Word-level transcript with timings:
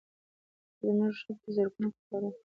زموږ 0.85 1.13
ژبه 1.19 1.33
د 1.43 1.45
زرګونو 1.55 1.89
کلونو 1.93 2.01
تاریخ 2.09 2.23
لري. 2.33 2.39